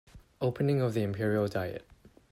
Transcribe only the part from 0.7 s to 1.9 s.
of the Imperial diet